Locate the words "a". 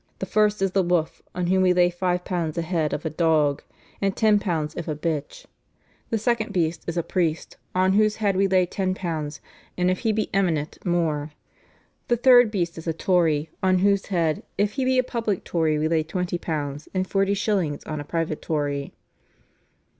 2.57-2.63, 3.05-3.09, 4.87-4.95, 6.97-7.03, 12.87-12.93, 14.97-15.03, 17.99-18.03